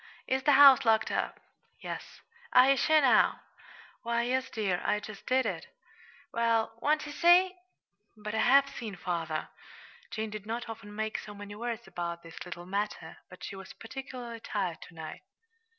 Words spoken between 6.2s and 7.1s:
"Well, won't